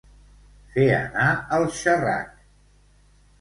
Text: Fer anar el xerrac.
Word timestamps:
Fer 0.75 0.87
anar 0.99 1.27
el 1.59 1.67
xerrac. 1.81 2.33